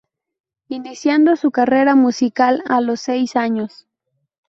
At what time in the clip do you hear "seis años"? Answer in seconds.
3.01-3.85